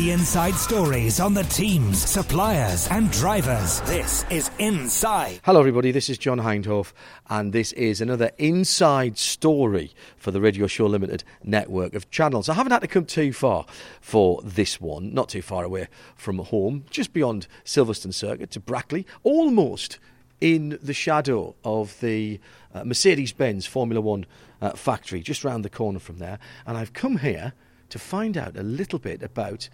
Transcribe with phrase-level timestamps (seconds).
[0.00, 3.82] The inside stories on the teams, suppliers, and drivers.
[3.82, 5.40] This is Inside.
[5.44, 5.92] Hello, everybody.
[5.92, 6.90] This is John Hindhaugh,
[7.28, 12.48] and this is another inside story for the Radio Show Limited network of channels.
[12.48, 13.66] I haven't had to come too far
[14.00, 15.86] for this one, not too far away
[16.16, 19.98] from home, just beyond Silverstone Circuit to Brackley, almost
[20.40, 22.40] in the shadow of the
[22.72, 24.24] uh, Mercedes Benz Formula One
[24.62, 26.38] uh, factory, just round the corner from there.
[26.66, 27.52] And I've come here
[27.90, 29.68] to find out a little bit about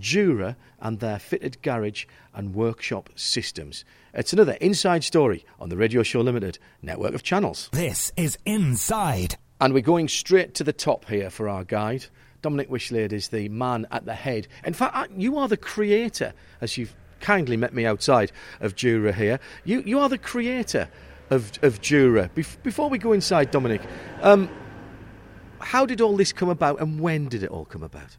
[0.00, 3.84] Dura and their fitted garage and workshop systems.
[4.14, 7.68] It's another inside story on the Radio Show Limited network of channels.
[7.72, 9.36] This is Inside.
[9.60, 12.06] And we're going straight to the top here for our guide.
[12.42, 14.48] Dominic Wishlade is the man at the head.
[14.64, 19.40] In fact, you are the creator, as you've kindly met me outside of Dura here.
[19.64, 20.88] You, you are the creator
[21.30, 22.28] of, of Dura.
[22.34, 23.80] Bef- before we go inside, Dominic,
[24.22, 24.48] um,
[25.58, 28.16] how did all this come about and when did it all come about?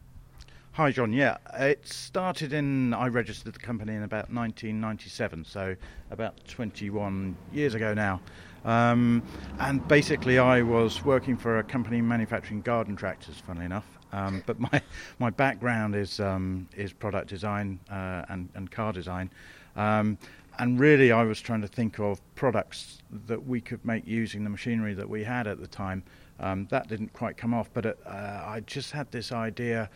[0.78, 1.12] Hi, John.
[1.12, 2.94] Yeah, it started in.
[2.94, 5.74] I registered the company in about 1997, so
[6.12, 8.20] about 21 years ago now.
[8.64, 9.24] Um,
[9.58, 13.86] and basically, I was working for a company manufacturing garden tractors, funnily enough.
[14.12, 14.80] Um, but my,
[15.18, 19.30] my background is, um, is product design uh, and, and car design.
[19.74, 20.16] Um,
[20.60, 24.50] and really, I was trying to think of products that we could make using the
[24.50, 26.04] machinery that we had at the time.
[26.40, 29.90] Um, that didn't quite come off, but it, uh, I just had this idea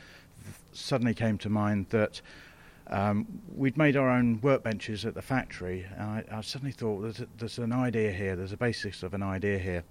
[0.73, 2.21] suddenly came to mind that
[2.89, 7.21] um, we'd made our own workbenches at the factory, and I, I suddenly thought there's,
[7.21, 9.85] a, there's an idea here, there's a basis of an idea here,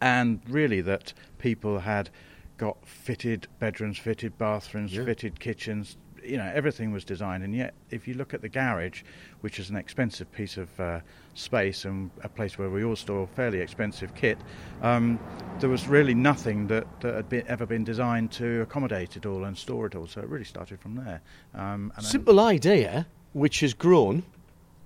[0.00, 2.10] and really that people had
[2.56, 5.04] got fitted bedrooms, fitted bathrooms, Yeah.
[5.04, 5.96] fitted kitchens.
[6.22, 9.02] You know, everything was designed, and yet, if you look at the garage,
[9.40, 11.00] which is an expensive piece of uh,
[11.34, 14.38] space and a place where we all store fairly expensive kit,
[14.82, 15.18] um,
[15.58, 19.44] there was really nothing that, that had been, ever been designed to accommodate it all
[19.44, 20.06] and store it all.
[20.06, 21.20] So it really started from there.
[21.54, 24.22] Um, Simple idea, which has grown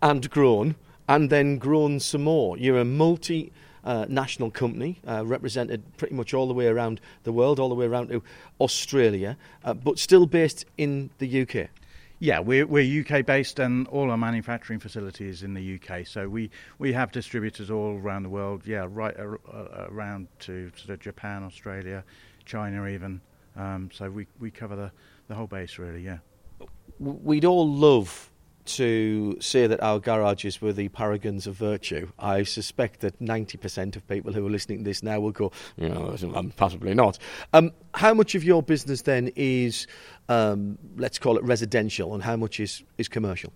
[0.02, 0.76] and grown
[1.08, 2.56] and then grown some more.
[2.58, 3.52] You're a multi
[3.84, 7.74] uh, national company uh, represented pretty much all the way around the world, all the
[7.74, 8.22] way around to
[8.60, 11.68] Australia, uh, but still based in the UK.
[12.20, 16.06] Yeah, we're, we're UK based and all our manufacturing facilities in the UK.
[16.06, 18.62] So we, we have distributors all around the world.
[18.66, 22.04] Yeah, right ar- uh, around to sort of Japan, Australia,
[22.44, 23.20] China, even.
[23.56, 24.92] Um, so we, we cover the,
[25.28, 26.02] the whole base really.
[26.02, 26.18] Yeah.
[26.98, 28.30] We'd all love
[28.64, 32.10] to say that our garages were the paragons of virtue.
[32.18, 35.88] I suspect that 90% of people who are listening to this now will go, you
[35.88, 36.16] know,
[36.56, 37.18] possibly not.
[37.52, 39.86] Um, how much of your business then is,
[40.28, 43.52] um, let's call it residential, and how much is, is commercial?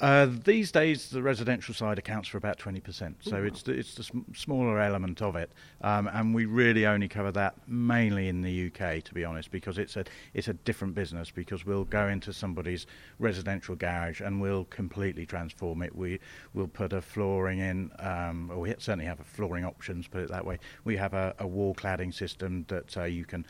[0.00, 3.14] Uh, these days, the residential side accounts for about 20%.
[3.20, 5.52] So it's the, it's the sm- smaller element of it.
[5.80, 9.78] Um, and we really only cover that mainly in the UK, to be honest, because
[9.78, 10.04] it's a,
[10.34, 11.30] it's a different business.
[11.30, 12.86] Because we'll go into somebody's
[13.18, 15.94] residential garage and we'll completely transform it.
[15.94, 16.18] We
[16.52, 20.30] will put a flooring in, um, or we certainly have a flooring options, put it
[20.30, 20.58] that way.
[20.84, 23.46] We have a, a wall cladding system that uh, you can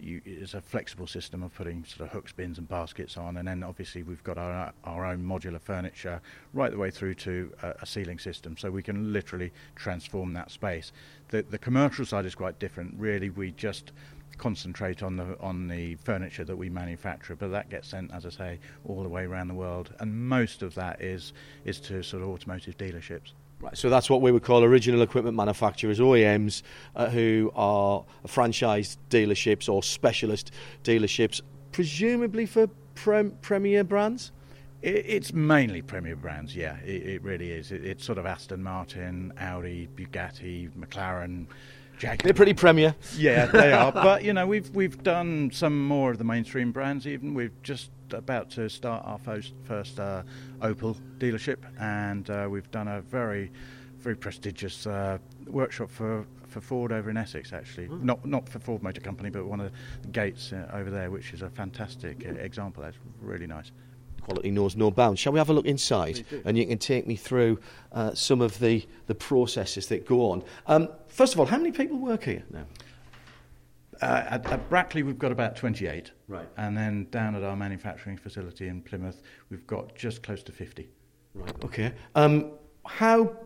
[0.00, 3.46] you, it's a flexible system of putting sort of hooks, bins, and baskets on, and
[3.48, 6.20] then obviously we've got our our own modular furniture
[6.52, 10.50] right the way through to a, a ceiling system, so we can literally transform that
[10.50, 10.92] space.
[11.28, 12.94] The the commercial side is quite different.
[12.98, 13.92] Really, we just
[14.38, 18.30] concentrate on the on the furniture that we manufacture, but that gets sent, as I
[18.30, 21.32] say, all the way around the world, and most of that is
[21.64, 23.32] is to sort of automotive dealerships.
[23.60, 26.62] Right, so that's what we would call original equipment manufacturers, OEMs,
[26.94, 30.50] uh, who are franchised dealerships or specialist
[30.84, 31.40] dealerships,
[31.72, 34.32] presumably for prem- premier brands.
[34.82, 36.76] It's mainly Premier brands, yeah.
[36.84, 37.72] It, it really is.
[37.72, 41.46] It, it's sort of Aston Martin, Audi, Bugatti, McLaren,
[41.98, 42.18] Jaguar.
[42.22, 42.94] They're pretty premier.
[43.16, 43.90] Yeah, they are.
[43.92, 47.06] But you know, we've we've done some more of the mainstream brands.
[47.06, 50.22] Even we've just about to start our first first uh,
[50.60, 53.50] Opel dealership, and uh, we've done a very
[53.98, 56.26] very prestigious uh, workshop for.
[56.46, 59.72] For Ford over in Essex, actually, not not for Ford Motor Company, but one of
[60.02, 62.84] the gates uh, over there, which is a fantastic uh, example.
[62.84, 63.72] That's really nice.
[64.22, 65.20] Quality knows no bounds.
[65.20, 66.24] Shall we have a look inside?
[66.44, 67.58] And you can take me through
[67.92, 70.44] uh, some of the, the processes that go on.
[70.66, 72.64] Um, first of all, how many people work here now?
[74.02, 76.12] Uh, at, at Brackley, we've got about 28.
[76.28, 76.48] Right.
[76.56, 80.88] And then down at our manufacturing facility in Plymouth, we've got just close to 50.
[81.34, 81.64] Right.
[81.64, 81.92] Okay.
[82.14, 82.52] Um,
[82.84, 83.36] how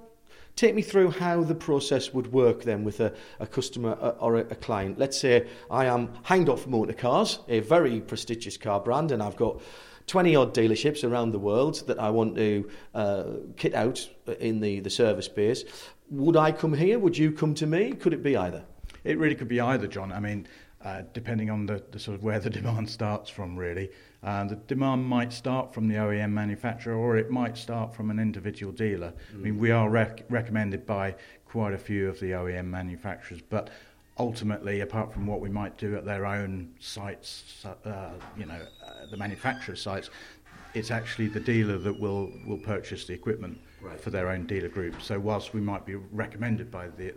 [0.57, 4.37] Take me through how the process would work then with a, a customer uh, or
[4.37, 4.99] a, a client.
[4.99, 9.63] Let's say I am Hindhaugh Motor Cars, a very prestigious car brand, and I've got
[10.07, 13.25] 20 odd dealerships around the world that I want to uh,
[13.57, 14.07] kit out
[14.39, 15.65] in the, the service base.
[16.11, 16.99] Would I come here?
[16.99, 17.93] Would you come to me?
[17.93, 18.65] Could it be either?
[19.05, 20.13] It really could be either, John.
[20.13, 20.47] I mean,
[20.83, 23.91] uh, depending on the, the, sort of where the demand starts from, really.
[24.23, 28.19] Uh, the demand might start from the OEM manufacturer or it might start from an
[28.19, 29.13] individual dealer.
[29.33, 29.35] Mm.
[29.35, 31.15] I mean, we are rec- recommended by
[31.47, 33.71] quite a few of the OEM manufacturers, but
[34.19, 39.07] ultimately, apart from what we might do at their own sites, uh, you know, uh,
[39.11, 40.11] the manufacturer sites,
[40.75, 44.01] it's actually the dealer that will, will purchase the equipment right.
[44.01, 45.03] for their own dealer group.
[45.03, 47.15] So whilst we might be recommended by the,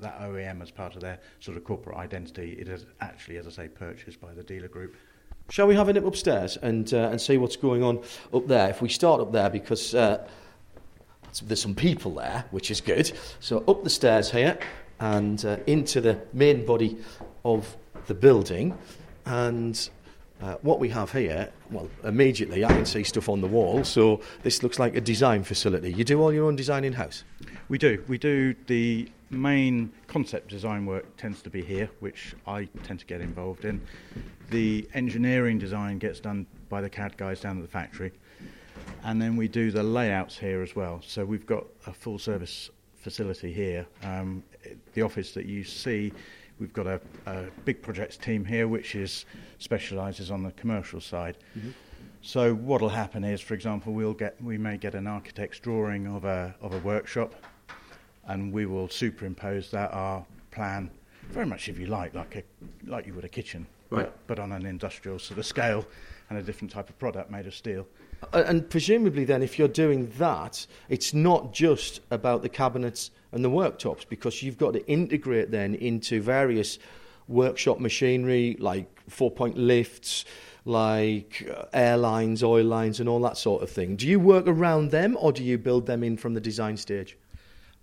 [0.00, 3.50] that OEM as part of their sort of corporate identity, it is actually, as I
[3.50, 4.96] say, purchased by the dealer group.
[5.50, 8.02] Shall we have a nip upstairs and uh, and see what's going on
[8.34, 8.68] up there?
[8.68, 10.28] If we start up there, because uh,
[11.42, 13.10] there's some people there, which is good.
[13.40, 14.58] So up the stairs here
[15.00, 16.98] and uh, into the main body
[17.44, 17.76] of
[18.08, 18.76] the building,
[19.24, 19.88] and
[20.42, 24.20] uh, what we have here, well, immediately I can see stuff on the wall, so
[24.42, 25.92] this looks like a design facility.
[25.92, 27.24] You do all your own design in house?
[27.68, 28.04] We do.
[28.06, 33.06] We do the main concept design work tends to be here, which I tend to
[33.06, 33.80] get involved in.
[34.50, 38.12] The engineering design gets done by the CAD guys down at the factory.
[39.04, 41.00] And then we do the layouts here as well.
[41.04, 43.86] So we've got a full service facility here.
[44.02, 44.42] Um,
[44.94, 46.12] the office that you see,
[46.58, 49.24] we've got a, a big projects team here, which is
[49.58, 51.36] specialises on the commercial side.
[51.56, 51.70] Mm-hmm.
[52.22, 56.24] So what'll happen is, for example, we'll get we may get an architect's drawing of
[56.24, 57.34] a of a workshop,
[58.28, 60.90] and we will superimpose that our plan,
[61.30, 62.42] very much if you like, like a
[62.86, 64.04] like you would a kitchen, right.
[64.04, 65.84] but, but on an industrial sort of scale,
[66.30, 67.86] and a different type of product made of steel.
[68.32, 73.50] And presumably, then, if you're doing that, it's not just about the cabinets and the
[73.50, 76.78] worktops, because you've got to integrate then into various
[77.28, 80.24] workshop machinery like four point lifts,
[80.64, 83.96] like uh, airlines, oil lines, and all that sort of thing.
[83.96, 87.16] Do you work around them, or do you build them in from the design stage?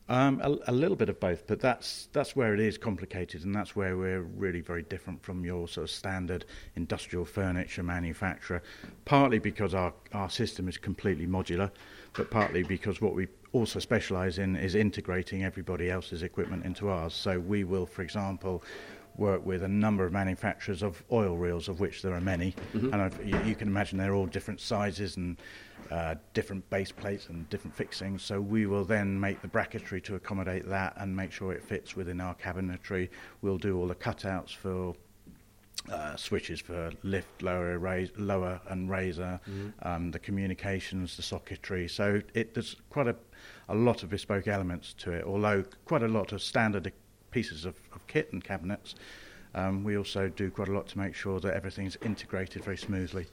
[0.07, 3.56] Um, a, a, little bit of both, but that's that's where it is complicated, and
[3.56, 8.62] that's where we're really very different from your sort of standard industrial furniture manufacturer.
[9.06, 11.72] Partly because our our system is completely modular,
[12.13, 17.16] but partly because what we also specialise in is integrating everybody else's equipment into ours.
[17.16, 18.63] So we will, for example,
[19.18, 22.94] work with a number of manufacturers of oil reels, of which there are many, mm-hmm.
[22.94, 25.38] and you, you, can imagine they're all different sizes and
[25.92, 28.24] uh, different base plates and different fixings.
[28.24, 31.96] So we will then make the bracketry to accommodate that and make sure it fits
[31.96, 33.10] within our cabinetry.
[33.42, 34.96] We'll do all the cutouts for
[35.92, 39.88] uh, switches for lift, lower, raise, lower and raiser, mm-hmm.
[39.88, 41.90] um, the communications, the socketry.
[41.90, 43.16] So it, there's quite a,
[43.70, 46.92] a lot of bespoke elements to it, although quite a lot of standard
[47.36, 48.96] pieces of, of kit and cabinets.
[49.54, 53.28] Um, we also do quite a lot to make sure that everything's integrated very smoothly.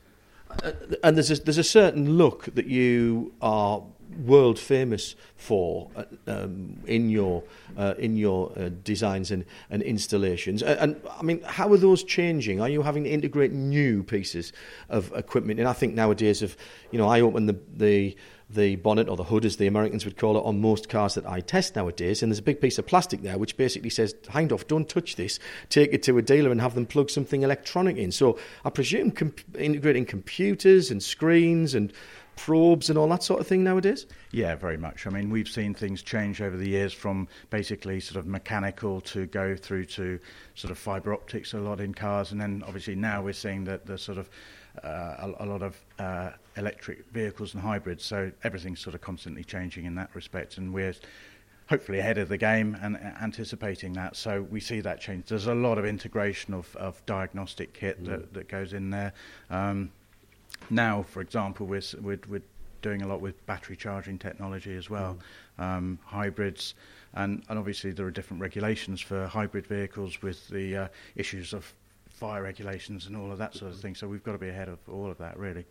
[0.65, 0.73] Uh,
[1.05, 3.81] and there's a, there's a certain look that you are
[4.19, 7.45] world famous for uh, um, in your
[7.79, 10.63] uh, in your uh, designs and, and installations.
[10.63, 12.61] And, and, I mean, how are those changing?
[12.61, 14.53] Are you having to integrate new pieces
[14.89, 15.61] of equipment?
[15.61, 16.57] And I think nowadays, if
[16.91, 18.17] you know, I open the the
[18.55, 21.27] the bonnet or the hood, as the Americans would call it, on most cars that
[21.27, 22.23] I test nowadays.
[22.23, 25.17] And there's a big piece of plastic there which basically says, "Hand off, don't touch
[25.17, 25.39] this.
[25.69, 28.13] Take it to a dealer and have them plug something electronic in.
[28.13, 31.93] So I presume comp- integrating computers and screens and
[32.37, 34.07] probes and all that sort of thing nowadays?
[34.31, 35.07] Yeah, very much.
[35.07, 39.27] I mean, we've seen things change over the years from basically sort of mechanical to
[39.27, 40.19] go through to
[40.55, 42.33] sort of fibre optics a lot in cars.
[42.33, 44.31] And then obviously now we're seeing that the sort of
[44.83, 48.05] a, a, lot of uh, electric vehicles and hybrids.
[48.05, 50.95] So everything's sort of constantly changing in that respect, and we're
[51.69, 54.17] hopefully ahead of the game and anticipating that.
[54.17, 55.27] So we see that change.
[55.27, 58.07] There's a lot of integration of, of diagnostic kit mm.
[58.09, 59.13] that, that goes in there.
[59.51, 59.91] Um,
[60.71, 62.43] now, for example, we're, we're, we're
[62.83, 65.17] doing a lot with battery charging technology as well,
[65.59, 65.65] mm.
[65.65, 66.75] um, hybrids,
[67.15, 71.73] and, and obviously there are different regulations for hybrid vehicles with the uh, issues of
[72.15, 73.95] fire regulations and all of that sort of thing.
[73.95, 75.65] So we've got to be ahead of all of that, really.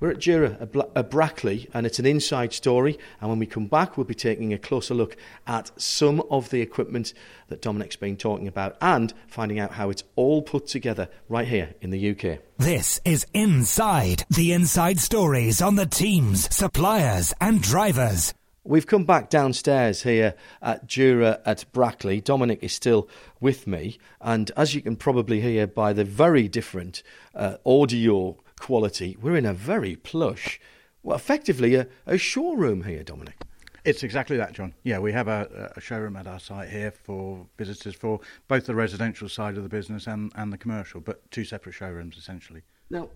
[0.00, 2.98] We're at Dura, a, Bla- a Brackley, and it's an inside story.
[3.20, 6.60] And when we come back, we'll be taking a closer look at some of the
[6.60, 7.12] equipment
[7.48, 11.74] that Dominic's been talking about and finding out how it's all put together right here
[11.80, 12.38] in the UK.
[12.58, 18.32] This is Inside, the inside stories on the teams, suppliers, and drivers.
[18.66, 22.22] We've come back downstairs here at Dura at Brackley.
[22.22, 27.02] Dominic is still with me, and as you can probably hear by the very different
[27.34, 30.58] uh, audio quality, we're in a very plush,
[31.02, 33.36] well, effectively a, a showroom here, Dominic.
[33.84, 34.72] It's exactly that, John.
[34.82, 38.74] Yeah, we have a, a showroom at our site here for visitors for both the
[38.74, 42.62] residential side of the business and, and the commercial, but two separate showrooms essentially.
[42.90, 43.08] Now,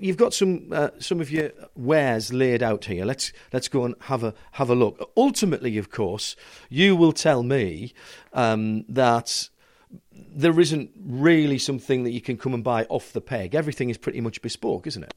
[0.00, 3.04] you've got some uh, some of your wares laid out here.
[3.04, 5.10] Let's let's go and have a have a look.
[5.16, 6.36] Ultimately, of course,
[6.68, 7.92] you will tell me
[8.32, 9.48] um, that
[10.12, 13.54] there isn't really something that you can come and buy off the peg.
[13.54, 15.14] Everything is pretty much bespoke, isn't it?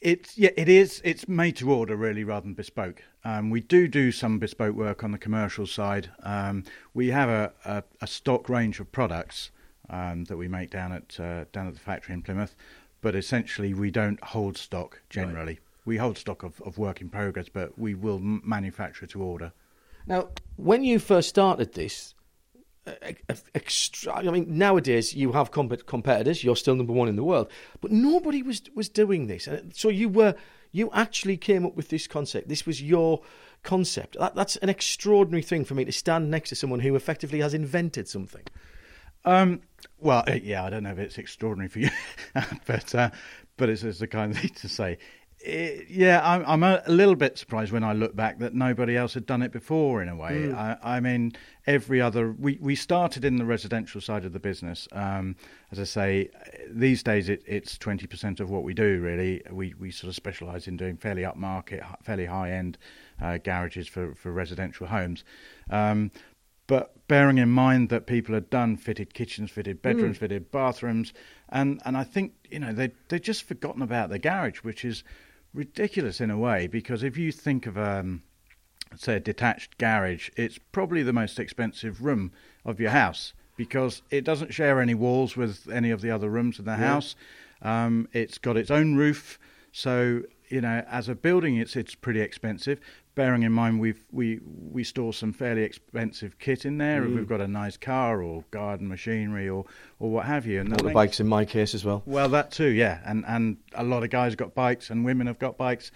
[0.00, 1.00] It's yeah, it is.
[1.04, 3.02] It's made to order really, rather than bespoke.
[3.24, 6.10] Um, we do do some bespoke work on the commercial side.
[6.22, 9.50] Um, we have a, a, a, stock range of products
[9.88, 12.54] um, that we make down at uh, down at the factory in Plymouth
[13.00, 15.54] but essentially we don't hold stock generally.
[15.54, 15.60] Right.
[15.84, 19.52] We hold stock of, of work in progress, but we will m- manufacture to order.
[20.06, 22.14] Now, when you first started this,
[23.54, 26.44] extra, I mean, nowadays you have comp- competitors.
[26.44, 27.50] You're still number one in the world,
[27.80, 29.48] but nobody was was doing this.
[29.72, 30.34] So you were
[30.72, 32.48] you actually came up with this concept.
[32.48, 33.22] This was your
[33.62, 34.16] concept.
[34.18, 37.54] That, that's an extraordinary thing for me to stand next to someone who effectively has
[37.54, 38.44] invented something.
[39.26, 39.60] Um,
[39.98, 41.90] well, uh, yeah, I don't know if it's extraordinary for you,
[42.66, 43.10] but uh,
[43.56, 44.98] but it's, it's the kind of thing to say.
[45.40, 48.54] It, eh, yeah, I'm, I'm a, a, little bit surprised when I look back that
[48.54, 50.02] nobody else had done it before.
[50.02, 50.54] In a way, mm.
[50.54, 51.32] I, I, mean,
[51.66, 54.88] every other we, we started in the residential side of the business.
[54.92, 55.36] Um,
[55.70, 56.30] as I say,
[56.70, 59.00] these days it, it's twenty percent of what we do.
[59.00, 62.78] Really, we we sort of specialise in doing fairly upmarket, fairly high end
[63.20, 65.24] uh, garages for for residential homes.
[65.70, 66.10] Um,
[66.66, 70.20] but bearing in mind that people had done fitted kitchens, fitted bedrooms, mm.
[70.20, 71.12] fitted bathrooms,
[71.48, 75.04] and, and I think you know they they just forgotten about the garage, which is
[75.54, 78.22] ridiculous in a way because if you think of um,
[78.96, 82.32] say a detached garage, it's probably the most expensive room
[82.64, 86.58] of your house because it doesn't share any walls with any of the other rooms
[86.58, 86.76] in the yeah.
[86.76, 87.16] house.
[87.62, 89.38] Um, it's got its own roof,
[89.72, 92.80] so you know as a building, it's it's pretty expensive
[93.16, 97.02] bearing in mind we've we we store some fairly expensive kit in there.
[97.02, 97.16] Mm.
[97.16, 99.64] We've got a nice car or garden machinery or
[99.98, 100.60] or what have you.
[100.60, 102.02] And the bikes in my case as well.
[102.06, 103.00] Well, that too, yeah.
[103.04, 105.90] And and a lot of guys got bikes and women have got bikes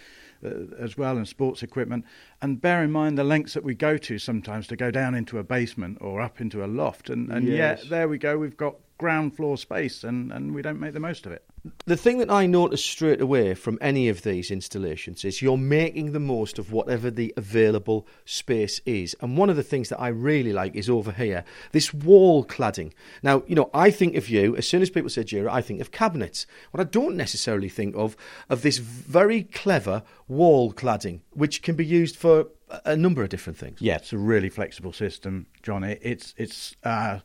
[0.44, 0.48] uh,
[0.78, 2.06] as well and sports equipment.
[2.42, 5.38] And bear in mind the lengths that we go to sometimes to go down into
[5.38, 7.10] a basement or up into a loft.
[7.10, 7.82] And and yes.
[7.82, 8.38] yet there we go.
[8.38, 11.44] We've got ground floor space and and we don't make the most of it.
[11.84, 16.12] The thing that I noticed straight away from any of these installations is you're making
[16.12, 19.14] the most of whatever the available space is.
[19.20, 22.92] And one of the things that I really like is over here, this wall cladding.
[23.22, 25.80] Now, you know, I think of you, as soon as people say Dura, I think
[25.80, 26.46] of cabinets.
[26.70, 28.16] What I don't necessarily think of,
[28.48, 32.46] of this very clever wall cladding, which can be used for
[32.86, 33.82] a number of different things.
[33.82, 35.84] Yeah, it's a really flexible system, John.
[35.84, 37.18] It, it's, it's, uh,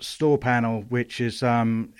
[0.00, 1.92] store panel, which is um,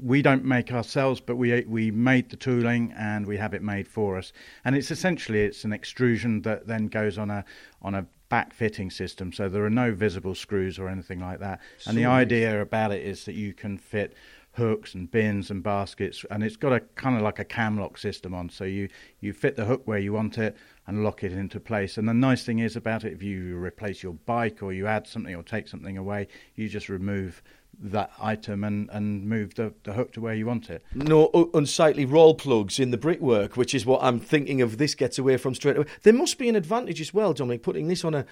[0.00, 3.88] we don't make ourselves, but we we made the tooling and we have it made
[3.88, 4.32] for us.
[4.64, 7.44] And it's essentially it's an extrusion that then goes on a
[7.80, 11.60] on a back fitting system, so there are no visible screws or anything like that.
[11.86, 14.14] And the idea about it is that you can fit
[14.52, 17.98] hooks and bins and baskets, and it's got a kind of like a cam lock
[17.98, 18.48] system on.
[18.48, 18.88] So you
[19.20, 20.56] you fit the hook where you want it
[20.86, 21.96] and lock it into place.
[21.96, 25.06] And the nice thing is about it, if you replace your bike or you add
[25.06, 27.42] something or take something away, you just remove
[27.80, 30.84] that item and, and move the, the hook to where you want it.
[30.94, 34.78] No unsightly Rawlplugs in the brickwork, which is what I'm thinking of.
[34.78, 35.86] This gets away from straight away.
[36.02, 38.26] There must be an advantage as well, Dominic, putting this on a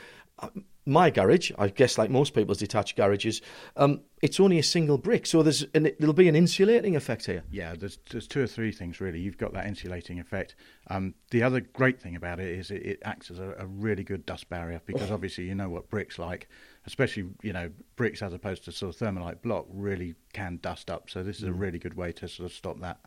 [0.86, 1.50] my garage.
[1.58, 3.40] I guess like most people's detached garages,
[3.76, 7.42] um, it's only a single brick, so there's an, there'll be an insulating effect here.
[7.50, 9.20] Yeah, there's there's two or three things really.
[9.20, 10.54] You've got that insulating effect.
[10.88, 14.02] Um, the other great thing about it is it, it acts as a, a, really
[14.02, 16.48] good dust barrier because obviously you know what bricks like
[16.86, 21.10] especially you know bricks as opposed to sort of thermalite block really can dust up.
[21.10, 21.60] So this is a mm.
[21.60, 22.98] really good way to sort of stop that.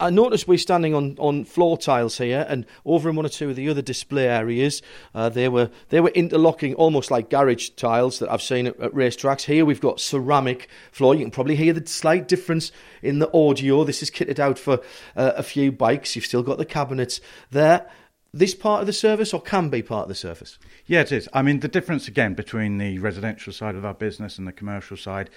[0.00, 3.50] I noticed we're standing on, on floor tiles here, and over in one or two
[3.50, 4.80] of the other display areas,
[5.12, 8.92] uh, they were they were interlocking almost like garage tiles that I've seen at, at
[8.92, 9.42] racetracks.
[9.42, 11.16] Here we've got ceramic floor.
[11.16, 12.70] You can probably hear the slight difference
[13.02, 13.82] in the audio.
[13.82, 14.74] This is kitted out for
[15.16, 16.14] uh, a few bikes.
[16.14, 17.20] You've still got the cabinets
[17.50, 17.90] there
[18.32, 20.58] this part of the service or can be part of the service?
[20.86, 21.28] Yeah, it is.
[21.32, 24.96] I mean, the difference again between the residential side of our business and the commercial
[24.96, 25.30] side,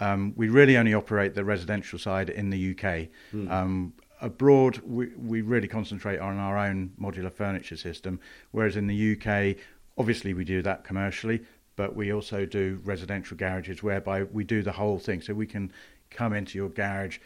[0.00, 3.08] um, we really only operate the residential side in the UK.
[3.34, 3.50] Mm.
[3.50, 9.12] Um, abroad, we, we really concentrate on our own modular furniture system, whereas in the
[9.16, 9.56] UK,
[9.98, 11.42] obviously we do that commercially,
[11.76, 15.20] but we also do residential garages whereby we do the whole thing.
[15.20, 15.72] So we can
[16.10, 17.18] come into your garage,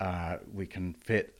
[0.00, 1.36] uh, we can fit.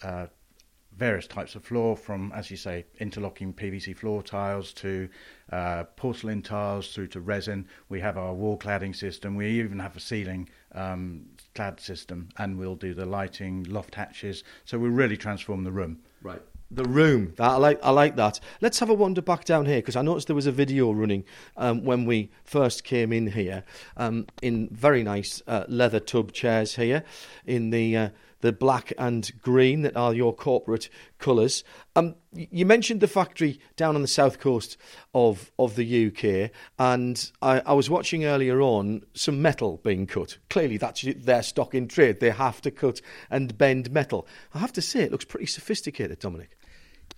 [0.97, 5.09] Various types of floor, from, as you say, interlocking PVC floor tiles to
[5.53, 7.67] uh, porcelain tiles through to resin.
[7.89, 9.35] We have our wall cladding system.
[9.35, 14.45] We even have a ceiling um, clad system, and we'll do the lighting, loft hatches.
[14.65, 16.01] So we really transform the room.
[16.23, 17.35] Right The room.
[17.37, 17.81] That, I like.
[17.83, 18.41] I like that.
[18.61, 21.25] Let's have a wander back down here because I noticed there was a video running
[21.57, 23.65] um, when we first came in here
[23.97, 27.05] um, in very nice uh, leather tub chairs here
[27.47, 28.09] in the uh,
[28.45, 31.65] the black and green that are your corporate colours.
[31.97, 34.77] Um, you mentioned the factory down on the south coast
[35.15, 40.37] of of the UK, and I, I was watching earlier on some metal being cut.
[40.51, 42.21] Clearly, that's their stock in trade.
[42.21, 44.29] They have to cut and bend metal.
[44.53, 46.59] I have to say, it looks pretty sophisticated, Dominic.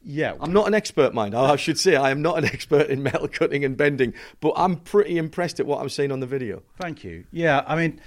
[0.05, 1.35] Yeah, I'm not an expert, mind.
[1.35, 4.77] I should say I am not an expert in metal cutting and bending, but I'm
[4.77, 6.63] pretty impressed at what I'm seeing on the video.
[6.81, 7.25] Thank you.
[7.33, 8.01] Yeah, I mean,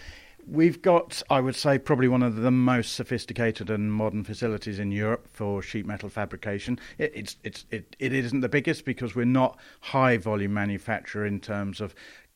[0.49, 4.91] we've got, I would say, probably one of the most sophisticated and modern facilities in
[4.91, 6.79] Europe for sheet metal fabrication.
[6.97, 11.39] It, it's, it's, it, it isn't the biggest because we're not high volume manufacturer in
[11.39, 11.93] terms of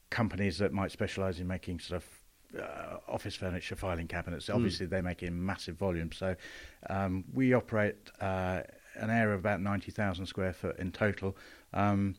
[0.10, 4.50] companies that might specialise in making sort of uh, office furniture, filing cabinets.
[4.50, 4.92] Obviously, mm.
[4.92, 6.18] they make in massive volumes.
[6.18, 6.36] So
[6.90, 7.96] um, we operate.
[8.20, 8.62] Uh,
[8.96, 11.36] an area of about 90,000 square foot in total.
[11.74, 12.16] Um,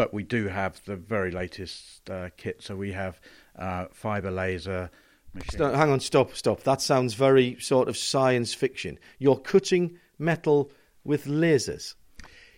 [0.00, 2.62] but we do have the very latest uh, kit.
[2.62, 3.20] So we have
[3.58, 4.90] uh, fiber laser.
[5.58, 6.62] Hang on, stop, stop.
[6.62, 8.98] That sounds very sort of science fiction.
[9.18, 10.72] You're cutting metal
[11.04, 11.96] with lasers.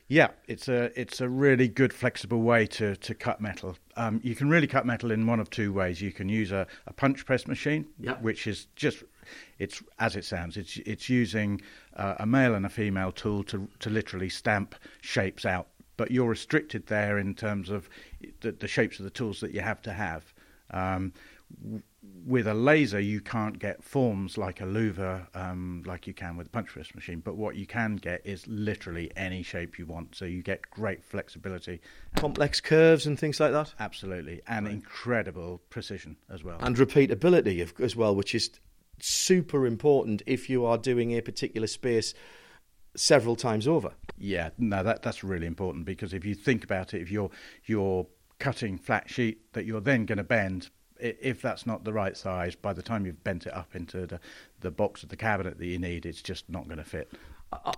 [0.06, 3.76] Yeah, it's a it's a really good flexible way to, to cut metal.
[3.96, 6.00] Um, you can really cut metal in one of two ways.
[6.00, 8.22] You can use a, a punch press machine, yep.
[8.22, 9.02] which is just
[9.58, 10.56] it's as it sounds.
[10.56, 11.60] It's it's using
[11.96, 15.68] uh, a male and a female tool to to literally stamp shapes out.
[16.02, 17.88] But you're restricted there in terms of
[18.40, 20.34] the, the shapes of the tools that you have to have.
[20.72, 21.12] Um,
[22.26, 26.48] with a laser, you can't get forms like a louver, um, like you can with
[26.48, 27.20] a punch press machine.
[27.20, 30.16] But what you can get is literally any shape you want.
[30.16, 31.80] So you get great flexibility,
[32.16, 33.72] complex curves and things like that.
[33.78, 34.74] Absolutely, and right.
[34.74, 38.50] incredible precision as well, and repeatability as well, which is
[38.98, 42.12] super important if you are doing a particular space
[42.94, 43.92] several times over.
[44.18, 47.30] Yeah, no, that that's really important because if you think about it, if you're
[47.64, 48.06] you're
[48.38, 50.68] cutting flat sheet that you're then going to bend
[51.02, 54.20] if that's not the right size, by the time you've bent it up into the,
[54.60, 57.12] the box of the cabinet that you need, it's just not going to fit.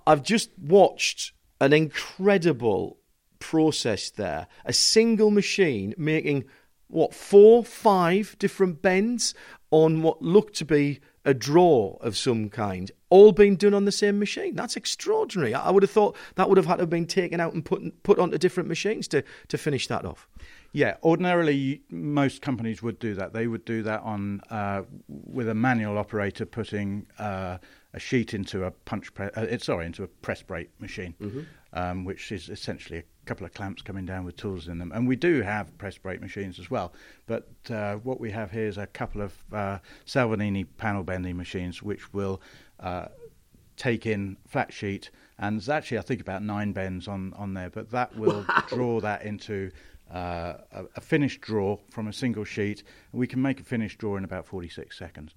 [0.06, 2.98] I've just watched an incredible
[3.38, 4.46] process there.
[4.64, 6.44] A single machine making,
[6.88, 9.34] what, four, five different bends
[9.70, 13.92] on what looked to be a drawer of some kind, all being done on the
[13.92, 14.56] same machine.
[14.56, 15.54] That's extraordinary.
[15.54, 18.02] I would have thought that would have had to have been taken out and put,
[18.02, 20.26] put onto different machines to, to finish that off.
[20.72, 23.32] Yeah, ordinarily most companies would do that.
[23.32, 27.58] They would do that on uh, with a manual operator putting uh,
[27.92, 31.42] a sheet into a punch press, uh, sorry, into a press brake machine, mm-hmm.
[31.74, 34.90] um, which is essentially a couple of clamps coming down with tools in them.
[34.92, 36.92] And we do have press brake machines as well.
[37.26, 41.84] But uh, what we have here is a couple of uh, Salvagnini panel bending machines,
[41.84, 42.40] which will
[42.84, 43.06] uh,
[43.76, 45.10] take in flat sheet.
[45.38, 48.64] And there's actually, I think, about nine bends on, on there, but that will wow.
[48.68, 49.72] draw that into
[50.12, 53.98] uh, a, a, finished draw from a single sheet, and we can make a finished
[53.98, 55.34] draw in about 46 seconds.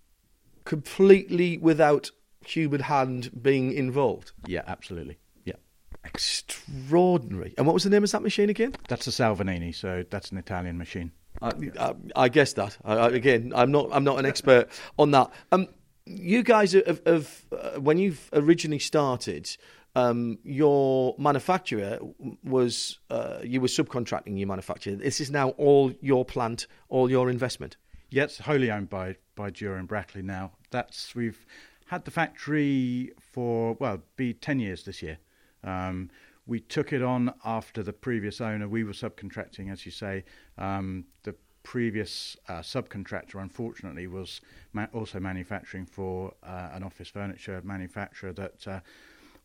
[0.65, 2.11] Completely without
[2.45, 4.33] human hand being involved?
[4.45, 5.17] Yeah, absolutely.
[5.45, 5.55] Yeah.
[6.03, 7.55] Extraordinary.
[7.57, 8.75] And what was the name of that machine again?
[8.87, 11.11] That's a Salvagnini, so that's an Italian machine.
[11.41, 12.77] I, I, I guess that.
[12.83, 13.89] I, again, I'm not.
[13.91, 15.31] I'm not an expert on that.
[15.51, 15.67] Um,
[16.07, 19.55] you guys have, have uh, when you've originally started,
[19.95, 21.99] um, your manufacturer
[22.43, 24.95] was uh, you were subcontracting your manufacturer.
[24.95, 27.77] This is now all your plant, all your investment.
[28.09, 30.51] Yes, wholly owned by by Dura and Brackley now.
[30.71, 31.45] That's we've
[31.87, 35.17] had the factory for well, be ten years this year.
[35.63, 36.09] Um,
[36.45, 38.69] we took it on after the previous owner.
[38.69, 40.23] We were subcontracting, as you say.
[40.57, 41.35] Um, the
[41.67, 44.39] previous uh, subcontractor, unfortunately, was
[44.71, 48.79] ma- also manufacturing for uh, an office furniture manufacturer that uh,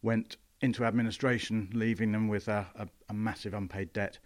[0.02, 4.20] went into administration, leaving them with a, a, a massive unpaid debt.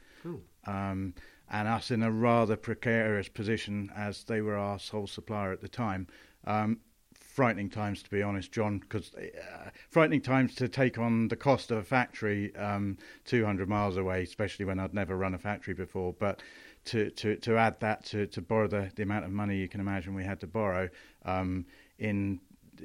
[0.67, 1.15] Um,
[1.51, 5.69] and us in a rather precarious position as they were our sole supplier at the
[5.69, 6.07] time.
[6.47, 6.81] Um,
[7.19, 11.71] frightening times, to be honest, John, because uh, frightening times to take on the cost
[11.71, 16.15] of a factory um, 200 miles away, especially when I'd never run a factory before.
[16.19, 16.43] But
[16.87, 19.81] to, to, to add that to, to borrow the, the amount of money you can
[19.81, 20.89] imagine we had to borrow
[21.25, 21.67] um,
[21.99, 22.41] in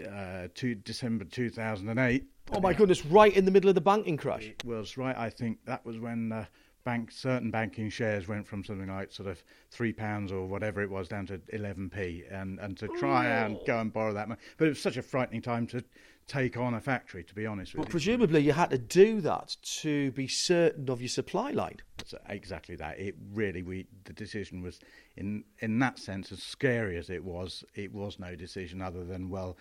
[0.10, 3.06] uh, to December 2008, Oh my goodness!
[3.06, 4.44] Right in the middle of the banking crash.
[4.44, 5.18] It was right.
[5.18, 6.46] I think that was when uh,
[6.84, 10.90] bank certain banking shares went from something like sort of three pounds or whatever it
[10.90, 13.46] was down to eleven p, and and to try Ooh.
[13.46, 14.40] and go and borrow that money.
[14.58, 15.84] But it was such a frightening time to
[16.28, 17.24] take on a factory.
[17.24, 17.92] To be honest with but you.
[17.92, 21.78] presumably you had to do that to be certain of your supply line.
[22.06, 23.00] So exactly that.
[23.00, 24.80] It really we the decision was
[25.18, 27.64] in in that sense as scary as it was.
[27.76, 29.58] It was no decision other than well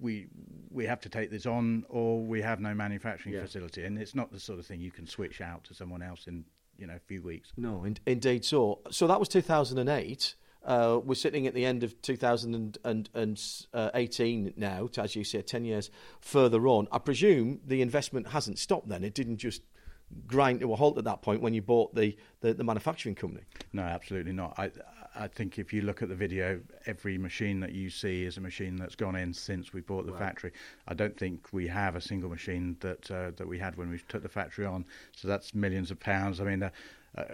[0.00, 0.26] we
[0.70, 3.42] we have to take this on, or we have no manufacturing Yeah.
[3.42, 6.26] facility, and it's not the sort of thing you can switch out to someone else
[6.26, 6.44] in
[6.76, 7.52] you know a few weeks.
[7.56, 8.44] No, in, indeed.
[8.44, 10.34] So, so that was 2008.
[10.64, 16.66] Uh, we're sitting at the end of 2018 now, as you said, 10 years further
[16.66, 16.88] on.
[16.90, 19.04] I presume the investment hasn't stopped then.
[19.04, 19.62] It didn't just
[20.26, 23.44] grind to a halt at that point when you bought the, the, the manufacturing company.
[23.72, 24.54] No, absolutely not.
[24.58, 24.70] I
[25.18, 28.40] I think if you look at the video, every machine that you see is a
[28.40, 30.52] machine that's gone in since we bought the factory.
[30.88, 33.98] I don't think we have a single machine that uh, that we had when we
[34.08, 34.84] took the factory on.
[35.16, 36.40] So that's millions of pounds.
[36.40, 36.60] I mean.
[36.60, 36.72] The,
[37.16, 37.24] uh,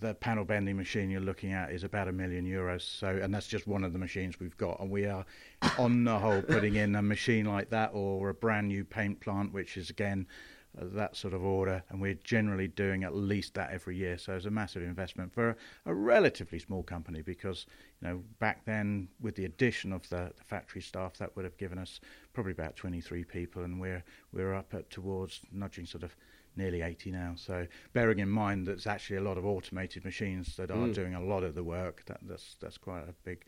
[0.00, 2.82] the panel bending machine you're looking at is about a million euros.
[2.82, 4.78] So, and that's just one of the machines we've got.
[4.80, 5.24] And we are,
[5.78, 9.54] on the whole, putting in a machine like that or a brand new paint plant,
[9.54, 10.26] which is again
[10.74, 14.18] that sort of order, and we're generally doing at least that every year.
[14.18, 15.56] So it's a massive investment for a,
[15.86, 17.66] a relatively small company because
[18.00, 21.56] you know back then with the addition of the, the factory staff that would have
[21.56, 22.00] given us
[22.32, 26.14] probably about 23 people, and we're we're up at towards nudging sort of
[26.56, 27.32] nearly 80 now.
[27.36, 31.22] So bearing in mind that's actually a lot of automated machines that are doing a
[31.22, 33.44] lot of the work, that, that's that's quite a big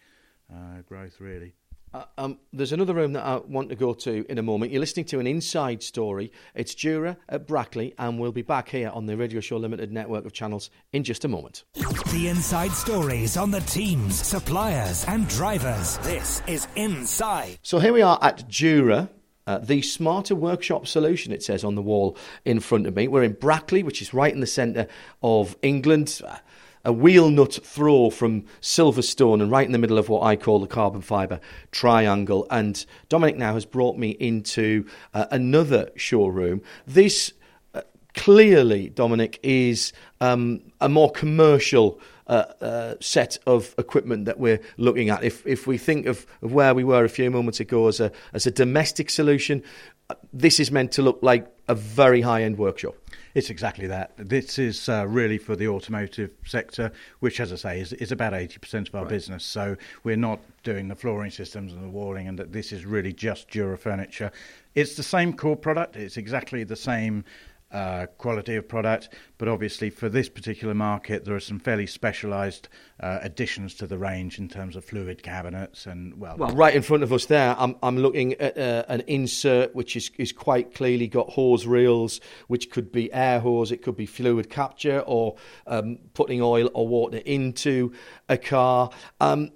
[0.53, 1.55] uh, growth really.
[1.95, 4.73] Uh, um, there's another room that I want to go to in a moment.
[4.73, 6.33] You're listening to an inside story.
[6.55, 10.25] It's Dura at Brackley, and we'll be back here on the Radio Show Limited network
[10.25, 11.65] of channels in just a moment.
[11.75, 15.99] The inside stories on the teams, suppliers, and drivers.
[15.99, 17.59] This is Inside.
[17.63, 19.11] So here we are at Dura.
[19.47, 23.09] Uh, the smarter workshop solution, it says on the wall in front of me.
[23.09, 24.87] We're in Brackley, which is right in the centre
[25.23, 26.23] of England.
[26.25, 26.37] Uh,
[26.85, 30.59] A wheel nut throw from Silverstone and right in the middle of what I call
[30.59, 31.41] the carbon fibre
[31.71, 32.47] triangle.
[32.51, 36.61] And Dominic now has brought me into uh, another showroom.
[36.87, 37.33] This
[37.75, 37.83] uh,
[38.15, 45.11] clearly, Dominic, is um, a more commercial uh, uh, set of equipment that we're looking
[45.11, 45.23] at.
[45.23, 48.11] If if we think of, of where we were a few moments ago as a
[48.33, 49.63] as a domestic solution,
[50.11, 52.95] uh, this is meant to look like a very high end workshop.
[53.35, 54.13] It's exactly that.
[54.17, 58.33] This is uh, really for the automotive sector, which, as I say, is, is about
[58.35, 59.45] 80% of our business.
[59.45, 63.13] So we're not doing the flooring systems and the walling, and that this is really
[63.13, 64.31] just Dura furniture.
[64.75, 65.97] It's the same core product.
[65.97, 67.25] It's exactly the same
[67.73, 69.09] uh, quality of product,
[69.39, 72.69] but obviously for this particular market, there are some fairly specialised
[73.01, 76.83] uh, additions to the range in terms of fluid cabinets and well, Well, right in
[76.83, 80.75] front of us there, I'm, I'm looking at uh, an insert which is, is quite
[80.75, 85.37] clearly got hose reels, which could be air hose, it could be fluid capture, or
[85.67, 87.93] um, putting oil or water into
[88.29, 88.91] a car.
[89.21, 89.51] Um,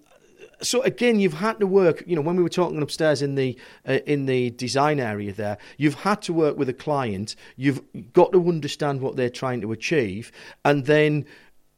[0.62, 2.03] so again, you've had to work.
[2.07, 5.59] You know, when we were talking upstairs in the uh, in the design area, there,
[5.77, 7.37] you've had to work with a client.
[7.57, 10.33] You've got to understand what they're trying to achieve,
[10.64, 11.27] and then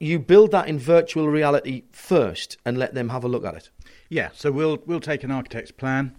[0.00, 3.70] you build that in virtual reality first, and let them have a look at it.
[4.08, 6.16] Yeah, so we'll we'll take an architect's plan,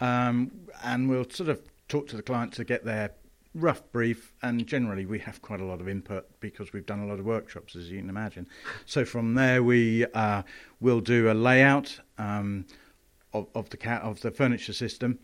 [0.00, 0.52] um,
[0.84, 3.12] and we'll sort of talk to the client to get their
[3.56, 4.32] rough brief.
[4.42, 7.24] And generally, we have quite a lot of input because we've done a lot of
[7.24, 8.46] workshops, as you can imagine.
[8.84, 10.42] So from there, we uh,
[10.80, 12.66] will do a layout um,
[13.32, 15.18] of, of the of the furniture system.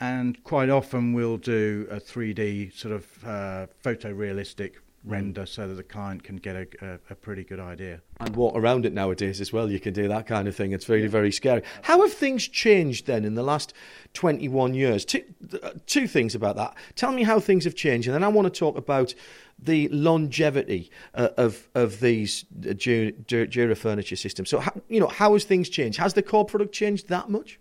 [0.00, 5.82] And quite often we'll do a 3D sort of uh, photorealistic render so that the
[5.82, 8.00] client can get a, a, a pretty good idea.
[8.20, 9.70] and walk around it nowadays as well.
[9.70, 10.72] You can do that kind of thing.
[10.72, 11.62] It's very, very scary.
[11.82, 13.74] How have things changed then in the last
[14.14, 15.04] 21 years?
[15.04, 15.22] Two,
[15.62, 16.76] uh, two things about that.
[16.94, 19.14] Tell me how things have changed, and then I want to talk about
[19.58, 24.50] the longevity uh, of of these uh, Dura, Dura furniture systems.
[24.50, 25.98] So, how, you know, how has things changed?
[25.98, 27.58] Has the core product changed that much?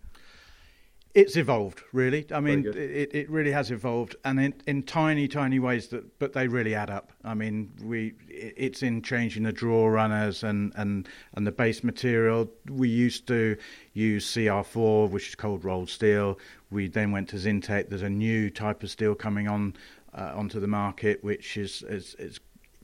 [1.14, 2.26] It's evolved, really.
[2.34, 6.32] I mean, it, it really has evolved, and in, in tiny, tiny ways that, but
[6.32, 7.12] they really add up.
[7.24, 12.50] I mean, we it's in changing the draw runners and, and, and the base material.
[12.70, 13.58] We used to
[13.94, 16.40] use CR4, which is cold rolled steel.
[16.70, 17.90] We then went to Zintec.
[17.90, 19.76] There's a new type of steel coming on
[20.14, 22.40] uh, onto the market, which is is, is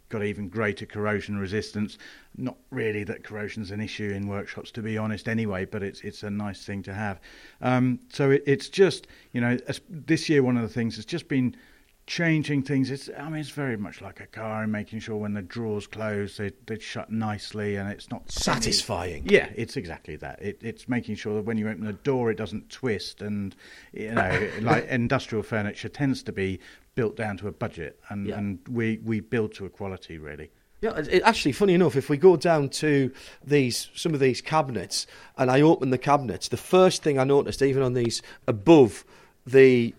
[0.09, 1.97] got even greater corrosion resistance.
[2.35, 5.65] Not really that corrosion's an issue in workshops, to be honest, anyway.
[5.65, 7.19] But it's it's a nice thing to have.
[7.61, 11.05] Um, so it, it's just you know as, this year one of the things has
[11.05, 11.55] just been
[12.07, 12.89] changing things.
[12.89, 15.87] It's I mean it's very much like a car and making sure when the drawers
[15.87, 19.23] close they they shut nicely and it's not Satisfying.
[19.27, 20.41] yeah, it's exactly that.
[20.41, 23.55] It, it's making sure that when you open the door, it doesn't twist, and
[23.93, 26.59] you know, like industrial furniture tends to be
[26.97, 28.37] built down to a budget, and, Yeah.
[28.39, 30.49] and we we build to a quality really.
[30.81, 33.11] Yeah, it, actually, funny enough, if we go down to
[33.43, 35.07] these some of these cabinets,
[35.37, 39.03] and I open the cabinets, the first thing I noticed, even on these above
[39.45, 39.93] the,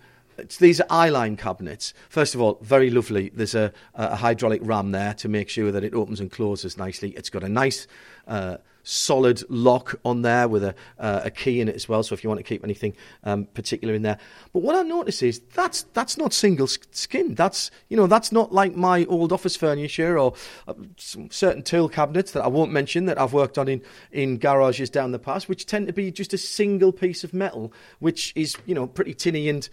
[0.58, 1.94] these are eyeline cabinets.
[2.08, 3.30] First of all, very lovely.
[3.34, 7.10] There's a, a hydraulic ram there to make sure that it opens and closes nicely.
[7.16, 7.86] It's got a nice
[8.26, 8.58] uh,
[8.88, 12.02] solid lock on there with a, uh, a key in it as well.
[12.02, 14.18] So if you want to keep anything um, particular in there.
[14.52, 17.34] But what I notice is that's that's not single skin.
[17.34, 20.34] That's you know that's not like my old office furniture or
[20.66, 24.88] uh, certain tool cabinets that I won't mention that I've worked on in in garages
[24.88, 28.56] down the past, which tend to be just a single piece of metal, which is
[28.64, 29.68] you know pretty tinny and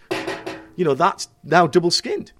[0.76, 2.34] you know that's now double skinned.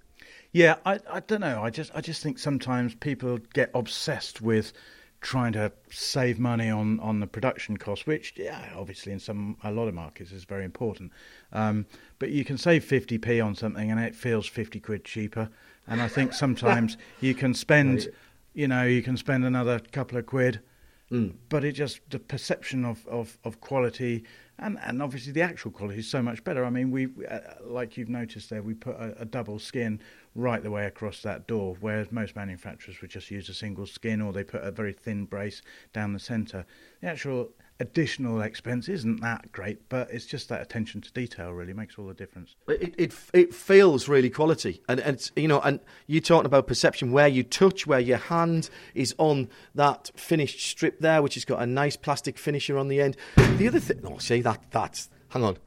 [0.52, 1.64] Yeah, I, I don't know.
[1.64, 4.74] I just I just think sometimes people get obsessed with
[5.22, 9.72] trying to save money on, on the production cost, which yeah, obviously in some a
[9.72, 11.12] lot of markets is very important.
[11.52, 11.86] Um,
[12.20, 15.50] but you can save 50p on something and it feels 50 quid cheaper.
[15.88, 18.08] And I think sometimes you can spend,
[18.54, 20.60] you know, you can spend another couple of quid,
[21.12, 21.34] mm.
[21.50, 24.24] but it just the perception of, of, of quality
[24.60, 26.64] and and obviously the actual quality is so much better.
[26.64, 30.00] I mean, we uh, like you've noticed there, we put a, a, double skin
[30.34, 34.22] right the way across that door, whereas most manufacturers would just use a single skin
[34.22, 35.62] or they put a very thin brace
[35.94, 36.66] down the centre.
[37.02, 41.74] The actual additional expense isn't that great, but it's just that attention to detail really
[41.74, 42.56] makes all the difference.
[42.68, 47.12] It it, it feels really quality, and and you know, and you talking about perception
[47.12, 51.62] where you touch, where your hand is on that finished strip there, which has got
[51.62, 53.18] a nice plastic finisher on the end.
[53.58, 55.58] The other thing, oh, see that that's hang on,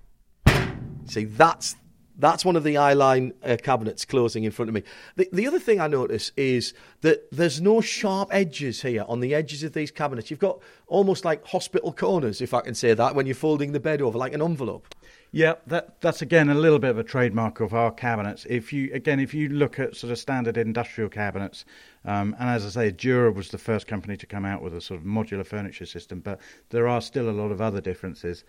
[1.06, 1.76] see that's
[2.18, 4.82] that's one of the eyeline uh, cabinets closing in front of me.
[5.16, 9.34] The, the other thing I notice is that there's no sharp edges here on the
[9.34, 10.30] edges of these cabinets.
[10.30, 13.80] You've got almost like hospital corners, if I can say that, when you're folding the
[13.80, 14.94] bed over like an envelope.
[15.30, 18.46] Yeah, that that's again a little bit of a trademark of our cabinets.
[18.48, 21.66] If you again, if you look at sort of standard industrial cabinets,
[22.06, 24.80] um, and as I say, Dura was the first company to come out with a
[24.80, 28.42] sort of modular furniture system, but there are still a lot of other differences.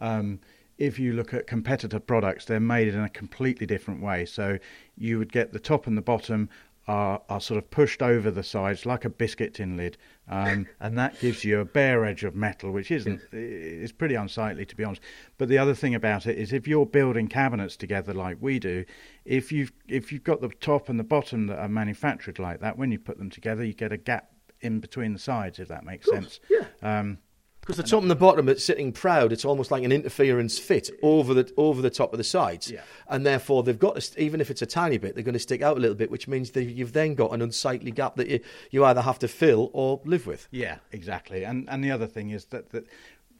[0.00, 0.40] Um,
[0.78, 4.24] if you look at competitor products, they're made in a completely different way.
[4.24, 4.58] So
[4.96, 6.48] you would get the top and the bottom
[6.86, 9.96] are, are sort of pushed over the sides like a biscuit tin lid,
[10.28, 14.66] um, and that gives you a bare edge of metal, which isn't is pretty unsightly
[14.66, 15.00] to be honest.
[15.38, 18.84] But the other thing about it is if you're building cabinets together like we do,
[19.24, 22.76] if you've if you've got the top and the bottom that are manufactured like that,
[22.76, 25.84] when you put them together, you get a gap in between the sides, if that
[25.84, 26.40] makes sense.
[26.50, 26.64] Yeah.
[26.82, 27.18] Um,
[27.64, 29.32] because the top and the bottom, it's sitting proud.
[29.32, 32.82] It's almost like an interference fit over the over the top of the sides, yeah.
[33.08, 35.62] and therefore they've got to, even if it's a tiny bit, they're going to stick
[35.62, 38.40] out a little bit, which means that you've then got an unsightly gap that you,
[38.70, 40.46] you either have to fill or live with.
[40.50, 41.44] Yeah, exactly.
[41.44, 42.86] And and the other thing is that that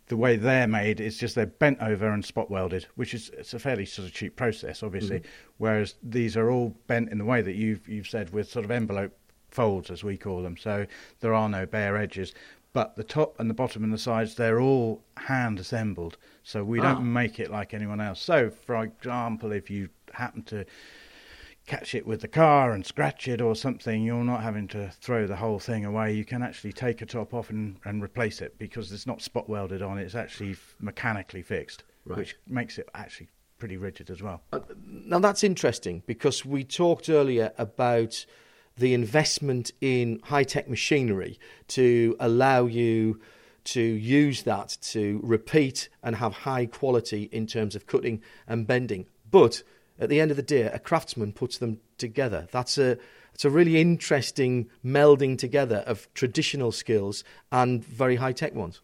[0.07, 3.53] the way they're made is just they're bent over and spot welded, which is it's
[3.53, 5.21] a fairly sort of cheap process, obviously.
[5.21, 5.25] Mm.
[5.59, 8.71] Whereas these are all bent in the way that you've you've said with sort of
[8.71, 9.13] envelope
[9.51, 10.87] folds as we call them, so
[11.21, 12.33] there are no bare edges
[12.75, 16.19] but the top and the bottom and the sides they're all hand assembled.
[16.43, 17.01] So we don't ah.
[17.01, 18.21] make it like anyone else.
[18.21, 20.67] So for example if you happen to
[21.67, 25.27] catch it with the car and scratch it or something you're not having to throw
[25.27, 26.13] the whole thing away.
[26.13, 29.49] You can actually take a top off and, and replace it because it's not spot
[29.49, 29.97] welded on.
[29.97, 32.19] It's actually mechanically fixed right.
[32.19, 34.43] which makes it actually pretty rigid as well.
[34.53, 38.27] Uh, now that's interesting because we talked earlier about
[38.77, 43.21] the investment in high tech machinery to allow you
[43.65, 49.07] to use that to repeat and have high quality in terms of cutting and bending.
[49.31, 49.63] But
[49.99, 52.47] at the end of the day, a craftsman puts them together.
[52.51, 52.99] That's a
[53.33, 58.81] it's a really interesting melding together of traditional skills and very high tech ones.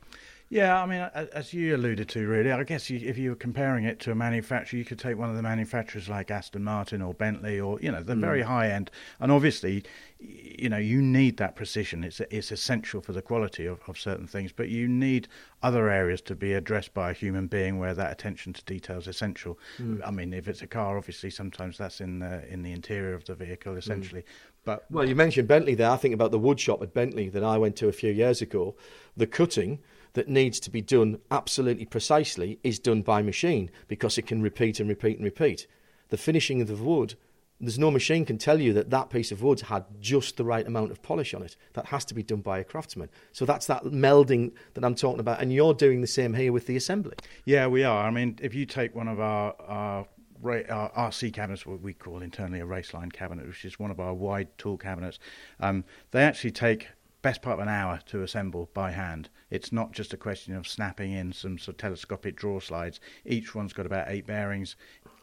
[0.53, 0.99] Yeah, I mean,
[1.33, 4.17] as you alluded to, really, I guess you, if you were comparing it to a
[4.17, 7.93] manufacturer, you could take one of the manufacturers like Aston Martin or Bentley or, you
[7.93, 8.21] know, the mm.
[8.21, 8.91] very high end.
[9.21, 9.85] And obviously,
[10.19, 12.03] you know, you need that precision.
[12.03, 15.29] It's, it's essential for the quality of, of certain things, but you need
[15.63, 19.07] other areas to be addressed by a human being where that attention to detail is
[19.07, 19.57] essential.
[19.79, 20.01] Mm.
[20.05, 23.25] I mean, if it's a car, obviously, sometimes that's in the, in the interior of
[23.25, 23.79] the vehicle, mm.
[23.79, 24.23] essentially.
[24.23, 24.61] Mm.
[24.65, 25.91] But Well, you mentioned Bentley there.
[25.91, 28.43] I think about the wood shop at Bentley that I went to a few years
[28.43, 28.75] ago.
[29.17, 29.79] The cutting
[30.15, 34.81] that needs to be done absolutely precisely is done by machine because it can repeat
[34.81, 35.67] and repeat and repeat.
[36.09, 37.15] The finishing of the wood,
[37.61, 40.67] there's no machine can tell you that that piece of wood had just the right
[40.67, 41.57] amount of polish on it.
[41.75, 43.11] That has to be done by a craftsman.
[43.33, 46.67] So that's that melding that I'm talking about, and you're doing the same here with
[46.67, 47.17] the assembly.
[47.45, 48.05] Yeah, we are.
[48.05, 50.07] I mean, if you take one of our, our
[50.43, 54.49] RC cabinets, what we call internally a raceline cabinet, which is one of our wide
[54.59, 55.19] tool cabinets.
[55.61, 56.89] Um, they actually take
[57.23, 59.29] best part of an hour to assemble by hand.
[59.51, 63.01] It's not just a question of snapping in some sort of telescopic draw slides.
[63.25, 64.77] Each one's got about eight bearings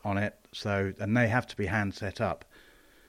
[0.04, 2.46] on it, so and they have to be hand set up.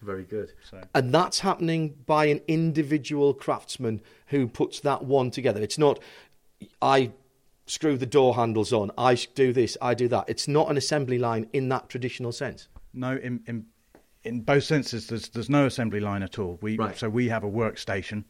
[0.00, 0.52] Very good.
[0.62, 0.80] So.
[0.94, 5.60] And that's happening by an individual craftsman who puts that one together.
[5.60, 5.98] It's not
[6.80, 7.12] I
[7.66, 10.24] screw the door handles on, I do this, I do that.
[10.28, 12.68] It's not an assembly line in that traditional sense.
[12.92, 13.66] No, in in,
[14.24, 16.58] in both senses, there's there's no assembly line at all.
[16.62, 16.96] We right.
[16.96, 18.24] so we have a workstation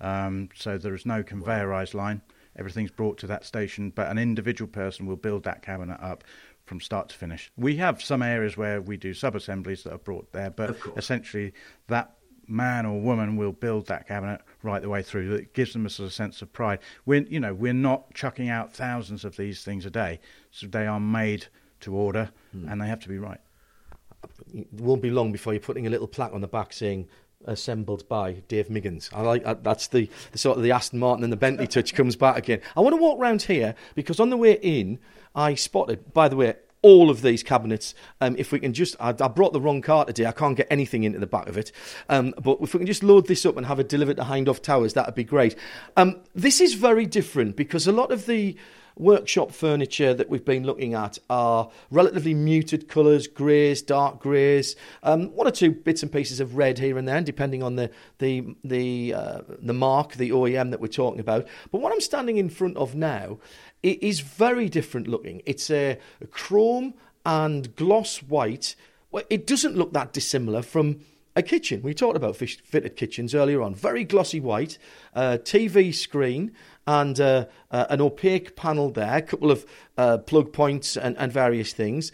[0.00, 2.22] um, so there is no conveyorized line.
[2.56, 6.24] everything's brought to that station, but an individual person will build that cabinet up
[6.64, 7.50] from start to finish.
[7.56, 11.52] We have some areas where we do sub assemblies that are brought there, but essentially
[11.86, 12.14] that
[12.46, 15.34] man or woman will build that cabinet right the way through.
[15.34, 16.80] It gives them a sort of sense of pride.
[17.06, 20.18] We're, you know, we're not chucking out thousands of these things a day,
[20.50, 21.46] so they are made
[21.80, 22.68] to order, Hmm.
[22.68, 23.40] and they have to be right.
[24.52, 27.06] It won't be long before you're putting a little plaque on the back saying
[27.44, 29.10] assembled by Dave Miggins.
[29.12, 31.94] I like uh, that's the, the sort of the Aston Martin and the Bentley touch
[31.94, 32.60] comes back again.
[32.76, 34.98] I want to walk round here because on the way in
[35.34, 37.94] I spotted by the way all of these cabinets.
[38.20, 40.26] Um, if we can just, I, I brought the wrong car today.
[40.26, 41.72] I can't get anything into the back of it.
[42.08, 44.62] Um, but if we can just load this up and have it delivered to Hindhaugh
[44.62, 45.56] Towers, that'd be great.
[45.96, 48.56] Um, this is very different because a lot of the
[48.98, 55.34] workshop furniture that we've been looking at are relatively muted colours, greys, dark greys, um,
[55.34, 58.56] one or two bits and pieces of red here and there, depending on the the
[58.64, 61.46] the uh, the marque, the OEM that we're talking about.
[61.70, 63.38] But what I'm standing in front of now
[63.82, 65.42] it is very different looking.
[65.46, 68.74] It's a, a chrome and gloss white.
[69.10, 71.00] Well, it doesn't look that dissimilar from
[71.38, 71.82] a kitchen.
[71.82, 73.74] We talked about fish fitted kitchens earlier on.
[73.74, 74.76] Very glossy white,
[75.14, 76.52] uh, TV screen,
[76.86, 79.64] and uh, uh, an opaque panel there, a couple of
[79.96, 82.12] uh, plug points and, and various things.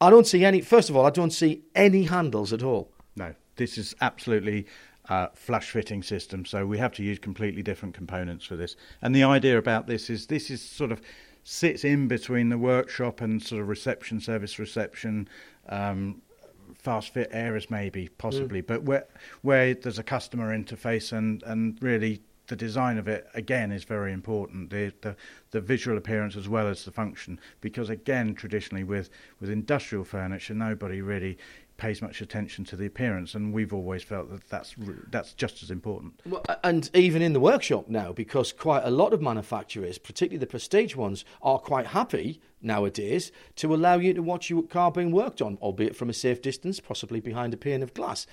[0.00, 2.92] I don't see any, first of all, I don't see any handles at all.
[3.16, 4.66] No, this is absolutely
[5.08, 6.44] uh, flush fitting system.
[6.44, 8.76] So we have to use completely different components for this.
[9.00, 11.00] And the idea about this is this is sort of
[11.44, 15.28] sits in between the workshop and sort of reception, service reception.
[15.68, 16.22] Um,
[16.74, 18.14] fast fit areas maybe hmm.
[18.18, 19.06] possibly but where
[19.42, 24.12] where there's a customer interface and and really the design of it again is very
[24.12, 24.68] important.
[24.68, 25.16] The, the
[25.52, 27.40] the visual appearance as well as the function.
[27.60, 31.38] Because again traditionally with with industrial furniture nobody really
[31.78, 34.74] pays much attention to the appearance and we've always felt that that's
[35.10, 36.20] that's just as important.
[36.26, 40.46] Well, and even in the workshop now, because quite a lot of manufacturers, particularly the
[40.46, 45.42] prestige ones, are quite happy nowadays to allow you to watch your car being worked
[45.42, 48.26] on, albeit from a safe distance, possibly behind a pane of glass.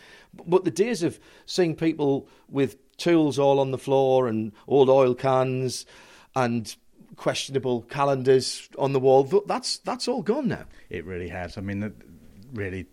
[0.46, 5.16] But the days of seeing people with tools all on the floor and old oil
[5.16, 5.86] cans
[6.36, 6.76] and
[7.16, 10.66] questionable calendars on the wall, that's, that's all gone now.
[10.90, 11.58] It really has.
[11.58, 11.94] I mean,
[12.54, 12.88] really,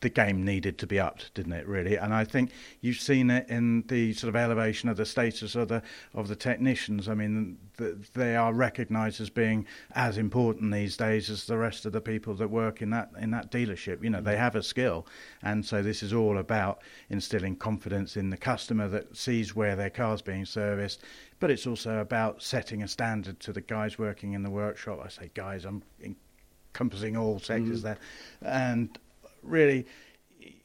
[0.00, 1.66] the game needed to be upped, didn't it?
[1.66, 5.56] Really, and I think you've seen it in the sort of elevation of the status
[5.56, 5.82] of the
[6.14, 7.08] of the technicians.
[7.08, 11.84] I mean, th they are recognised as being as important these days as the rest
[11.84, 14.02] of the people that work in that in that dealership.
[14.02, 14.38] You know, they mm.
[14.38, 15.06] have a skill,
[15.42, 19.90] and so this is all about instilling confidence in the customer that sees where their
[19.90, 21.02] car's being serviced.
[21.40, 25.00] But it's also about setting a standard to the guys working in the workshop.
[25.04, 27.82] I say guys, I'm encompassing all sectors mm.
[27.82, 27.98] there,
[28.42, 28.96] and
[29.42, 29.86] really,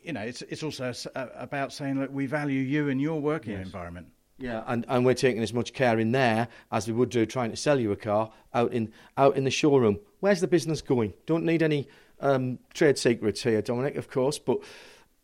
[0.02, 4.08] you know, it's it's also about saying that we value you and your working environment.
[4.40, 7.52] Yeah, and, and we're taking as much care in there as we would do trying
[7.52, 10.00] to sell you a car out in out in the showroom.
[10.20, 11.14] Where's the business going?
[11.26, 11.88] Don't need any
[12.20, 14.58] um, trade secrets here, Dominic, of course, but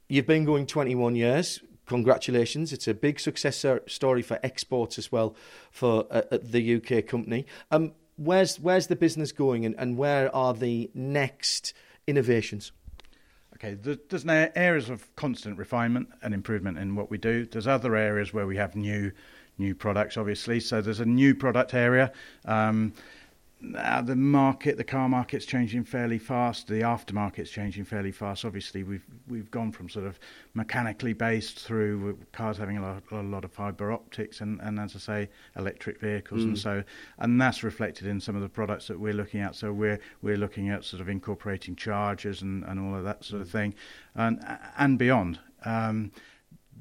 [0.08, 1.62] you've been going 21 years.
[1.86, 2.72] Congratulations!
[2.72, 5.36] It's a big success story for exports as well
[5.72, 7.48] for uh, the UK company.
[7.72, 11.74] Um, where's where's the business going, and, and where are the next
[12.06, 12.72] innovations?
[13.60, 17.46] Okay, there- there's areas of constant refinement and improvement in what we do.
[17.46, 19.12] There's other areas where we have new
[19.58, 20.58] new products, obviously.
[20.62, 22.14] So there's a new product area.
[22.46, 22.94] Um,
[23.62, 26.68] now the market, the car market's changing fairly fast.
[26.68, 28.46] The aftermarket's changing fairly fast.
[28.46, 30.18] Obviously, we've we've gone from sort of
[30.54, 34.96] mechanically based through cars having a lot, a lot of fibre optics and, and as
[34.96, 36.58] I say, electric vehicles, and mm.
[36.58, 36.84] so
[37.18, 39.56] and that's reflected in some of the products that we're looking at.
[39.56, 43.42] So we're we're looking at sort of incorporating chargers and, and all of that sort
[43.42, 43.52] of mm.
[43.52, 43.76] thing,
[44.16, 44.40] and
[44.78, 45.40] and beyond.
[45.66, 46.12] Um,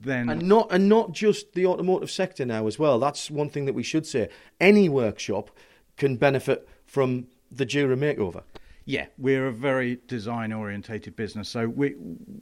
[0.01, 3.01] then And not and not just the automotive sector now as well.
[3.01, 4.29] That's one thing that we should say.
[4.61, 5.51] Any workshop
[5.99, 8.43] can benefit from the Dura makeover.
[8.85, 11.51] Yeah, we're a very design orientated business.
[11.51, 11.95] So we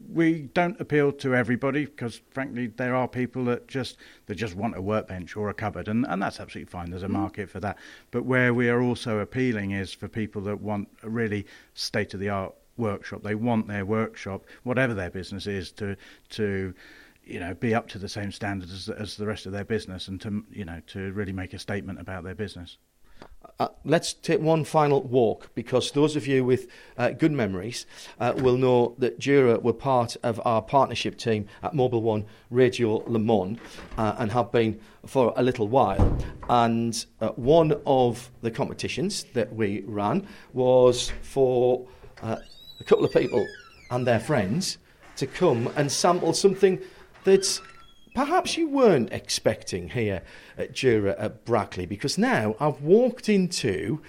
[0.08, 4.76] we don't appeal to everybody because frankly there are people that just that just want
[4.76, 6.90] a workbench or a cupboard and, and that's absolutely fine.
[6.90, 7.22] There's a mm.
[7.22, 7.78] market for that.
[8.12, 12.20] But where we are also appealing is for people that want a really state of
[12.20, 13.24] the art workshop.
[13.24, 15.96] They want their workshop, whatever their business is, to
[16.30, 16.72] to
[17.24, 20.06] you know be up to the same standards as, as the rest of their business
[20.06, 22.78] and to you know to really make a statement about their business.
[23.58, 26.68] Uh, let's take one final walk because those of you with
[26.98, 27.86] uh, good memories
[28.20, 33.02] uh, will know that Dura were part of our partnership team at Mobil One Radio
[33.06, 33.58] Le Mans
[33.96, 36.18] uh, and have been for a little while.
[36.48, 41.86] And uh, one of the competitions that we ran was for
[42.22, 42.36] uh,
[42.80, 43.46] a couple of people
[43.90, 44.78] and their friends
[45.16, 46.78] to come and sample something
[47.24, 47.60] that's
[48.16, 50.22] perhaps you weren't expecting here
[50.56, 54.00] at Dura at Brackley because now I've walked into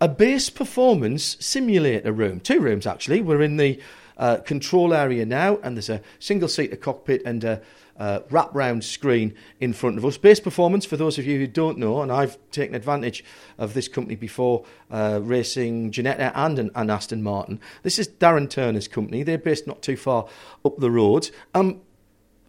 [0.00, 2.40] a base performance simulator room.
[2.40, 3.20] Two rooms, actually.
[3.20, 3.78] We're in the
[4.16, 7.60] uh, control area now, and there's a single seater cockpit and a
[7.98, 10.16] uh, wrap round screen in front of us.
[10.16, 13.22] Base performance, for those of you who don't know, and I've taken advantage
[13.58, 17.60] of this company before, uh, racing Ginetta and, and Aston Martin.
[17.82, 19.22] This is Darren Turner's company.
[19.22, 20.26] They're based not too far
[20.64, 21.30] up the road.
[21.54, 21.82] Um,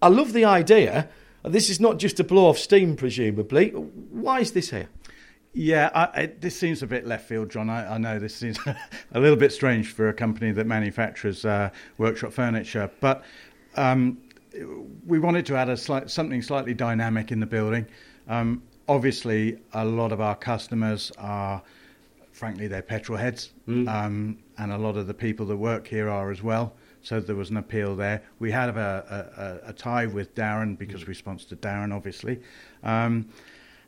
[0.02, 1.10] I love the idea.
[1.44, 3.70] This is not just to blow off steam, presumably.
[3.70, 4.90] Why is this here?
[5.54, 7.70] Yeah, I, I, this seems a bit left field, John.
[7.70, 8.60] I, I know this seems
[9.12, 13.24] a little bit strange for a company that manufactures uh, workshop furniture, but
[13.76, 14.20] um,
[15.06, 17.88] we wanted to add a slight, something slightly dynamic in the building.
[18.28, 21.64] Um, obviously, a lot of our customers are,
[22.32, 23.88] frankly, they're petrol heads, mm.
[23.88, 26.74] um, and a lot of the people that work here are as well.
[27.08, 28.22] So there was an appeal there.
[28.38, 32.42] We had a, a, a tie with Darren because we sponsored Darren, obviously.
[32.84, 33.30] Um,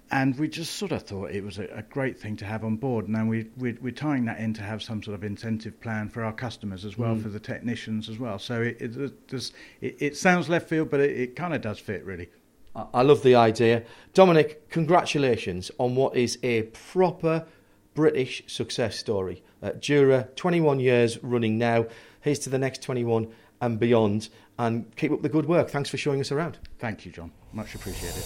[0.09, 2.77] and we just sort of thought it was a, a great thing to have on
[2.77, 3.05] board.
[3.05, 6.07] And now we, we, we're tying that in to have some sort of incentive plan
[6.07, 7.21] for our customers as well, mm.
[7.21, 8.39] for the technicians as well.
[8.39, 9.11] So it, it,
[9.81, 12.29] it, it sounds left field, but it, it kind of does fit really.
[12.73, 13.83] I love the idea.
[14.13, 16.63] Dominic, congratulations on what is a
[16.93, 17.45] proper
[17.95, 19.43] British success story.
[19.61, 21.85] Uh, Dura, 21 years running now.
[22.21, 23.27] Here's to the next 21
[23.61, 24.29] and beyond.
[24.57, 25.69] And keep up the good work.
[25.69, 26.57] Thanks for showing us around.
[26.79, 27.31] Thank you, John.
[27.53, 28.23] Much appreciated.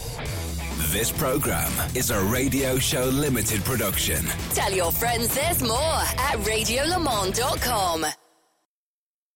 [0.91, 4.25] This program is a Radio Show Limited production.
[4.53, 8.05] Tell your friends there's more at radiolemans.com.